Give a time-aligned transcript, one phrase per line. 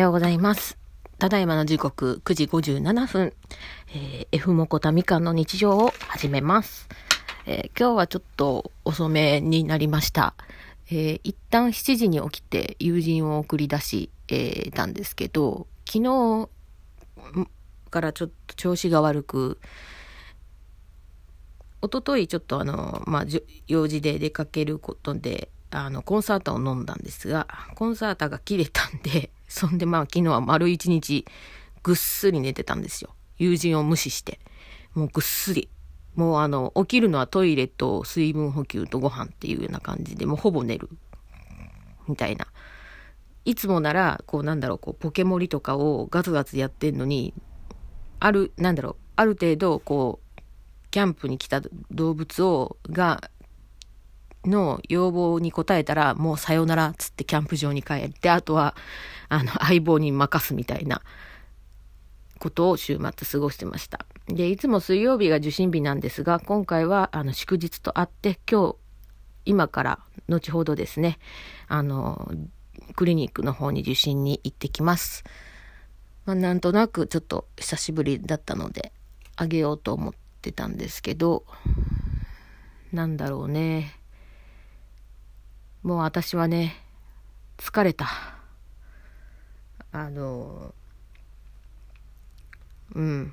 [0.00, 0.78] おはようございます。
[1.18, 3.34] ただいまの時刻9時57分、
[3.88, 6.88] えー、F モコタみかんの日常を始めます。
[7.44, 10.32] えー、今日はちょっと遅めになりました。
[10.90, 16.48] えー、一旦7時に起きて友人を送り出し、えー、たんですけど、昨日
[17.90, 19.58] からちょっと調子が悪く、
[21.82, 23.24] おとといちょっとあの、まあ、
[23.66, 31.26] 用事で出かけることで、あの、コンサートを飲んだんですが、コンサートが切れたんで、そんでまあ昨日は丸一日
[31.82, 33.14] ぐっすり寝てたんですよ。
[33.36, 34.38] 友人を無視して。
[34.94, 35.68] もうぐっすり。
[36.14, 40.88] もうあの、起きるのはトイレと水分補給とご飯っていうような感じで、もうほぼ寝る。
[42.08, 42.46] みたいな。
[43.44, 47.34] いつもなら、こうなんだろう、こうポケモリとかをガツガツやってんのに、
[48.20, 50.40] ある、なんだろう、ある程度、こう、
[50.90, 53.30] キャンプに来た動物を、が、
[54.44, 58.74] の要望に応えたら、もうさよならっつってキャンプ場に帰って、あとは、
[59.28, 61.02] あの、相棒に任すみたいな
[62.38, 64.06] ことを週末過ごしてました。
[64.28, 68.76] で、いつも水曜日が受診日なんですが、今回は、あの、祝日とあって、今日、
[69.44, 71.18] 今から後ほどですね、
[71.68, 72.32] あの、
[72.96, 75.24] クリニックの方に受診に行ってきます。
[76.24, 78.92] まあ、なんとなくちょっと久しぶりだったので、
[79.36, 81.44] あげようと思ってたんですけど、
[82.92, 83.99] なんだろうね。
[85.82, 86.76] もう私はね、
[87.56, 88.06] 疲れた。
[89.92, 90.74] あの、
[92.94, 93.32] うん、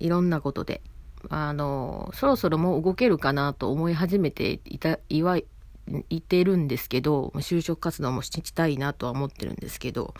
[0.00, 0.80] いろんなことで。
[1.28, 5.38] あの、そろそろもう動けるかなと思い始めていた、いわ、
[6.10, 10.14] いてるんですけど、就職活動もしたいなとは思ってるんですけど、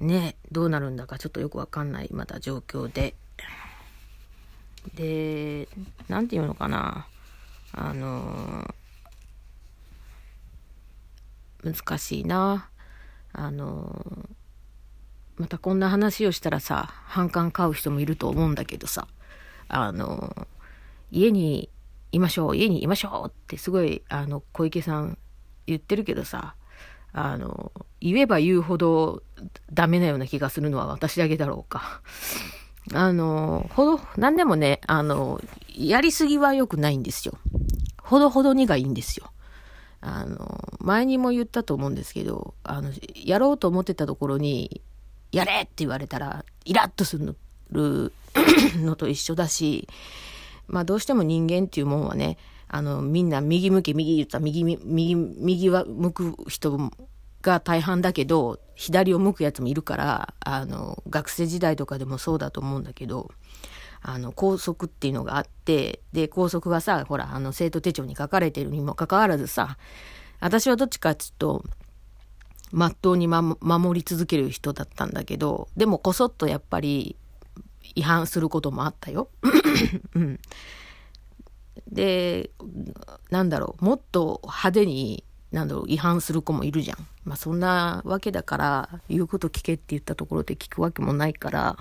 [0.00, 3.14] ね、どうなるんだかちょっとよくわかんないまだ状況で。
[4.94, 5.68] で、
[6.08, 7.06] なんていうのかな。
[7.72, 8.74] あの、
[11.62, 12.70] 難しいな。
[13.32, 14.28] あの、
[15.36, 19.06] またこんな話をしたらさ、反感買う人もいると思うんだけどさ、
[19.68, 20.48] あの、
[21.10, 21.70] 家に
[22.10, 25.18] いましょう、家にいましょうってすごい、あの、小池さん
[25.66, 26.54] 言ってるけどさ、
[27.12, 29.22] あの、言えば言うほど
[29.72, 32.00] ダメなような気がするのは私だけだろうか。
[32.94, 35.40] あの、ほど、なんでもね、あの、
[35.76, 37.38] やりすぎは良くないんですよ。
[38.02, 39.30] ほどほどにがいいんですよ。
[40.00, 44.82] あの、前にも言ったと思うんですけど、あの、やろうと思ってたところに、
[45.32, 47.36] やれって言われたら、イラッとする
[48.80, 49.88] のと一緒だし、
[50.66, 52.38] まあどうしても人間っていうもんはね、
[52.68, 56.90] あの、みんな右向け、右言ったら右、右、右は向く人
[57.42, 63.30] が大半だけど、左を向くやつもいるから、あの、学生時代とかでもそうだと思うんだけど、
[64.00, 69.76] あの、校則っていうのがあって、で、校則がさ、ほら、あの、生徒手帳に書かれてるにもかかわらずさ、
[70.40, 71.64] 私はどっちかっていうと、
[72.70, 77.16] まっとうに、ま、守り続ける人だったんだけど、でもこそっとやっぱり
[77.94, 79.28] 違反することもあったよ。
[80.14, 80.40] うん、
[81.90, 82.50] で、
[83.30, 87.06] なんだろう、もっと派手に、なんだろう、違反する子もいるじゃん。
[87.24, 91.76] まあそんなわけだから、言うこと聞けって言ったところで聞くわけもないから、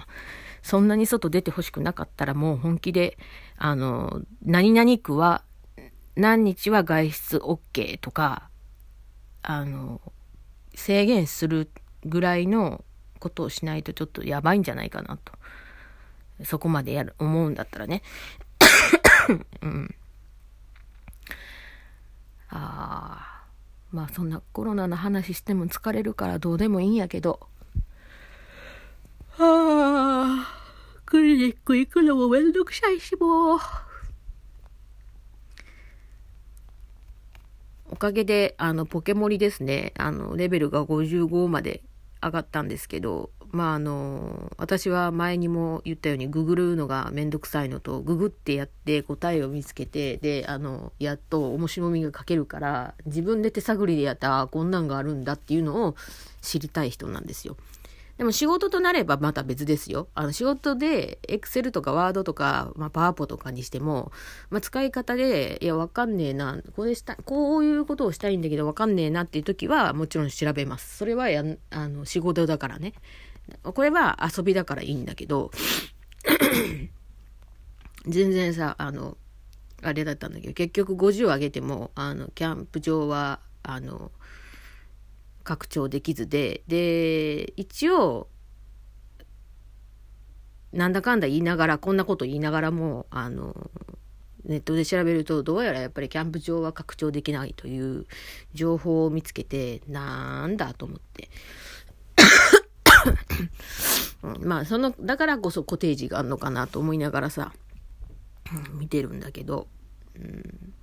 [0.61, 3.17] そんなに外出てほしくなかったらもう本気で、
[3.57, 5.43] あの、何々区は
[6.17, 8.49] 何日は外出 OK とか、
[9.43, 10.01] あの、
[10.73, 11.69] 制限する
[12.05, 12.83] ぐらいの
[13.19, 15.33] ことをしないとちょっとやばいんじゃないかなと。
[16.43, 18.01] そこまでやる、思うんだったらね。
[19.61, 19.95] うん。
[22.49, 23.37] ああ。
[23.91, 27.47] まあそんなコロナの話しても疲れるからどうでもいいんやけど。
[29.31, 29.76] はあ。
[31.07, 33.59] クリニック行くのもめんどくさいしもう。
[37.89, 39.93] おかげで、あの、ポケモリですね。
[39.97, 41.81] あの、レベルが55まで
[42.21, 55.95] 上がったんですけど、まああの、私は前にも言ったようにググるのがめんどくさいのと、ググってやって答えを見つけて、で、あの、やっと面白みが書けるから、自分で手探りでやったら、こんなんがあるんだっていうのを
[56.41, 57.55] 知りたい人なんですよ。
[58.17, 60.07] でも仕事となればまた別ですよ。
[60.15, 64.11] あの仕事で、エクセルとかワードとか、まあ、パワポとかにしても、
[64.49, 70.97] まあ、使い方で、いや、わかんねえな、これした、こういうことをしたいんだけどわかんねえなっていう時は、もちろん調べます。
[70.97, 72.93] それはや、あの、仕事だからね。
[73.63, 75.51] これは遊びだからいいんだけど、
[78.07, 79.15] 全然さ、あの、
[79.83, 84.11] あれだったんだけど、結局50上げても、あの、キャンプ場は、あの、
[85.47, 88.27] 拡張できずで、で、一応、
[90.73, 93.71] なんだかんだ言いながら、こんなこと言いながらも、あの、
[94.43, 98.05] ネットで調べるとどうやらやっぱりキャンプ場は拡張できないという
[98.53, 101.29] 情報を見つけてなんだと思って。
[104.41, 107.53] まあそのだからこそコテージがあるのかなと思いながらさ
[108.73, 109.67] 見てるんだけど、
[110.15, 110.73] うん、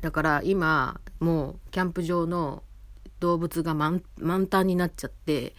[0.00, 2.62] だから今もうキャンプ場の
[3.20, 4.02] 動物が満
[4.48, 5.54] タンになっちゃって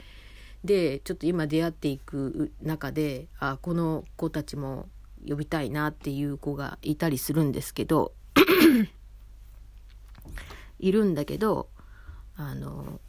[0.63, 4.89] でちょっと今出会っていく中であこの子たちも
[5.27, 8.13] 呼びたいなっていう子がいたりするんですけど
[10.79, 11.69] いるんだけど
[12.35, 12.99] あの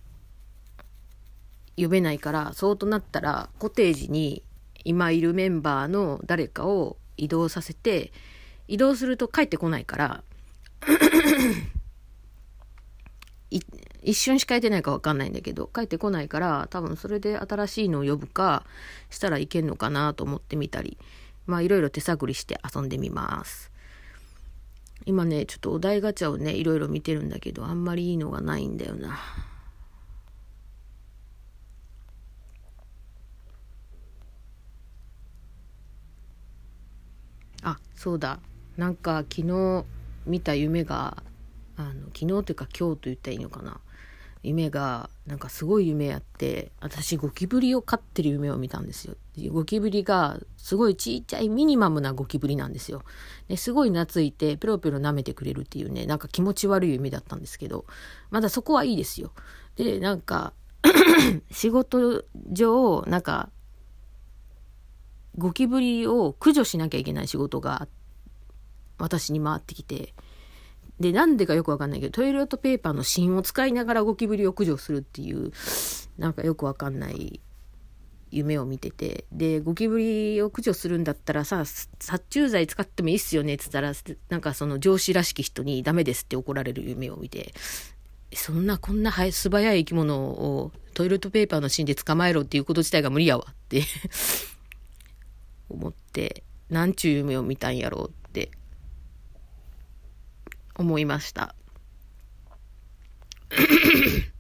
[1.76, 4.42] 呼べないからそうとなったらコテージに
[4.84, 8.12] 今いるメンバーの誰かを移動させて
[8.68, 10.24] 移動すると帰ってこないから
[14.02, 18.64] 一瞬しかいてないか分かんないんだけど帰ってこないから多分それで新しいのを呼ぶか
[19.10, 20.98] したらいけんのかなと思ってみたり
[21.46, 23.70] まあいろいろ手探りして遊んでみます。
[25.04, 29.18] 今ねちょっとお題ガチャをねいろいろ見てるんだけどあんまりいいのがないんだよな。
[37.64, 38.40] あそうだ。
[38.76, 39.84] なんか昨日
[40.24, 41.22] 見た夢が
[41.90, 43.80] あの昨日というか今日と言ったらいいのかな。
[44.42, 49.14] 夢がなんかすごい夢やって私ゴキブリを飼ってる夢を見たんですよ。
[49.52, 53.02] ゴキブリがすごいちっちゃいミニマムなゴキブリなんですよ。
[53.46, 57.86] ですごい懐いてペロペロ舐めてくれるっていうねなんか気持ち悪い夢だったんですけど
[58.30, 59.32] まだそこはいいですよ。
[59.76, 60.52] でなんか
[61.52, 63.48] 仕事上なんか
[65.38, 67.86] ゴキブリを駆除しなきゃいけない仕事が
[68.98, 70.14] 私に回ってきて
[71.02, 75.52] で、なんでかよくわかんないけど、トイレットペーパーの芯を使いながらゴキブリを駆除するっていう、
[76.16, 77.40] なんかよくわかんない
[78.30, 83.92] 夢を見てて、で、ゴキブリを駆除するんだったらさ、殺虫剤使ってもいいっすよねって言ったら、
[84.30, 87.52] なんかその上司らしき人にダメですって怒られる夢を見て、
[88.34, 93.82] そんなこんな素早い生き物をトイレットペーパーの芯で捕まえろっていうこと自体が無理やわって
[95.68, 98.50] 思って、なんちゅう夢を見たんやろうって
[100.76, 101.54] 思いました。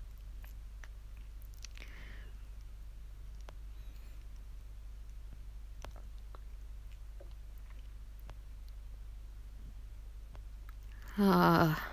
[11.16, 11.92] はあ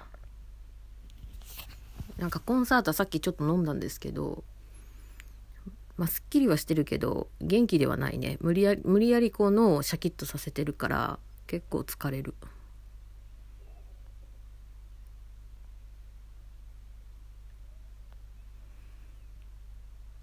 [2.17, 4.43] なんかコンサートさっきちょっと飲んだんですけど
[5.97, 12.35] まあすっきりはしてるけど元気ではないね無理やり無理やりこう脳をシャキッとさせてるから結構疲れる。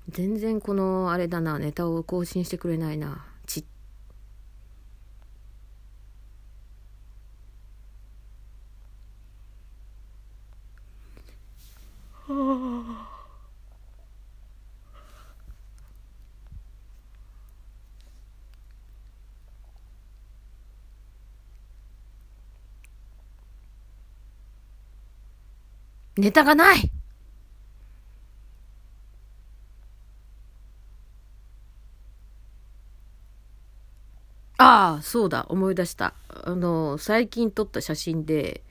[0.09, 3.25] 全然このあれだなネタを更新してくれないな。
[3.47, 3.65] ち。
[26.17, 26.91] ネタがない！
[34.59, 36.15] ああ、そうだ、思い出した。
[36.29, 38.63] あの、最近撮った写真で、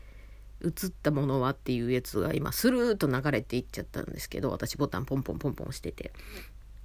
[0.61, 6.11] 写ったものはっていうやつが今、スルーッと流れていっちゃったんですけど、私ボタンポンポンポンポン押してて。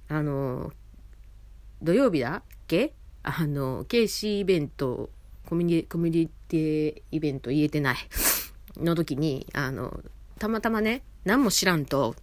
[0.07, 0.71] あの、
[1.81, 2.93] 土曜日だっけ？
[3.23, 5.09] あの、KC イベント、
[5.47, 7.97] コミュニコミュニティイベント言えてない
[8.77, 9.99] の時に、あの、
[10.37, 12.15] たまたまね、何も知らんと、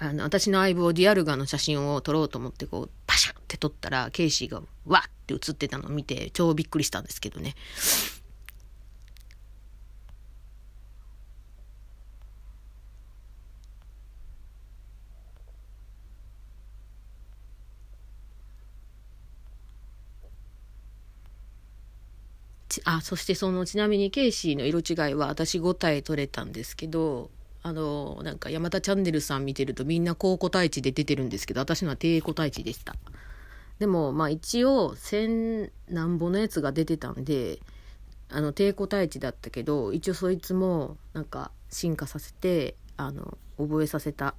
[0.00, 7.54] あの、私の相棒ディアルガの写真を撮ろうと思って、こう、パシャって撮ったら、ケイシーがわって写ってたのを見て、超びっくりしたんですけどね。
[22.84, 27.30] あ、そしてその、ちなみにケイシーの色違いは私5体取れたんですけど、
[27.62, 32.96] あの、なんか山田チャンネルさん見てるとみんな高個体値で出てるんですけど、私のは低個体値でした。
[33.82, 37.58] でも、まあ一応、千何本のやつが出てたんで、
[38.30, 44.36] あの、低個体値だったけど、一応そいつも、なんか、進化させて、あの、覚えさせた。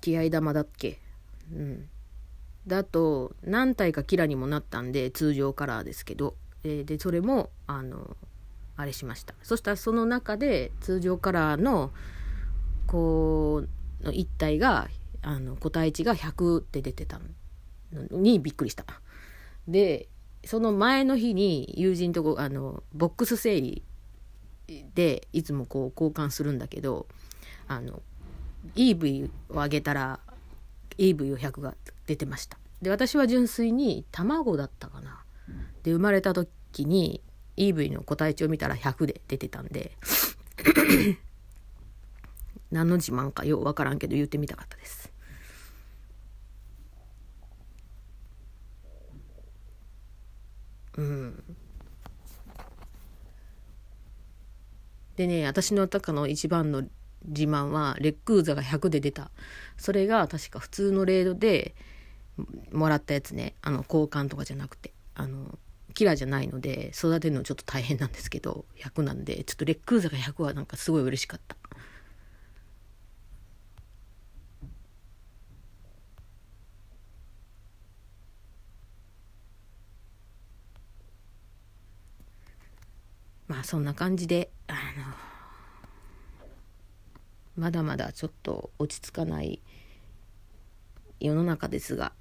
[0.00, 0.98] 気合玉だっけ
[1.52, 1.90] うん。
[2.66, 6.34] だと、何体かキラにもなったんで、通常カラーですけど、
[6.64, 8.16] えで、それも、あの、
[8.78, 11.90] あれしましたそしたらその中で通常カラーの
[12.86, 13.64] こ
[14.02, 14.88] うの1体が
[15.20, 17.26] あの個体値が100って出てたの
[18.10, 18.84] にびっくりした。
[19.68, 20.08] で
[20.44, 23.82] その前の日に友人とこあのボックス整理
[24.94, 27.06] でいつもこう交換するんだけど
[27.68, 28.02] あの
[28.74, 30.20] EV を上げたら
[30.98, 31.74] EV を100が
[32.06, 32.58] 出てました。
[32.80, 35.22] で私は純粋に卵だったかな。
[35.82, 37.20] で生まれた時に
[37.56, 39.96] EV の個体値を見たら100で出てたんで
[42.70, 45.11] 何の自慢かよう分からんけど言ってみたかったです。
[50.96, 51.56] うん。
[55.16, 56.84] でね私の中の一番の
[57.24, 59.30] 自慢はレックーザが100で出た。
[59.76, 61.74] それが確か普通のレードで
[62.72, 63.54] もらったやつね。
[63.62, 64.92] あの交換とかじゃなくて。
[65.14, 65.58] あの
[65.94, 71.56] キラーじゃないので育てるのちょっと大変なんですけど100なんでちょっとレックーザが100はなんかすごい嬉しかった。
[83.52, 84.78] まあそんな感じであの
[87.54, 89.60] まだまだちょっと落ち着かない
[91.20, 92.14] 世の中ですが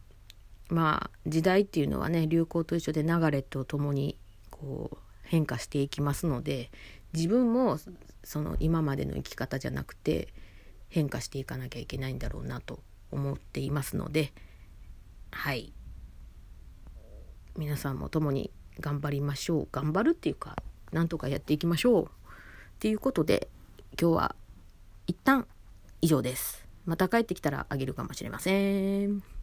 [0.67, 4.17] まあ時代っていうのはね流行と一緒で流れとともに
[4.49, 6.69] こう変化していきますので
[7.13, 7.77] 自分も
[8.25, 10.27] その今までの生き方じゃなくて
[10.89, 14.33] 変化していかなきゃいけないんだろうなと思っていますので
[15.31, 15.71] はい。
[17.57, 19.67] 皆さんも共に頑張りましょう。
[19.71, 20.57] 頑張るっていうか
[20.91, 22.07] なんとかやっていきましょうっ
[22.79, 23.47] ていうことで
[23.99, 24.35] 今日は
[25.07, 25.47] 一旦
[26.01, 26.65] 以上です。
[26.85, 29.40] また帰ってきたらあげるかもしれません。